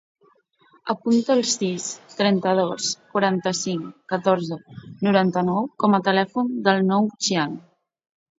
[0.91, 1.83] Apunta el sis,
[2.21, 3.83] trenta-dos, quaranta-cinc,
[4.15, 4.59] catorze,
[5.09, 7.57] noranta-nou com a telèfon del Nouh Xiang.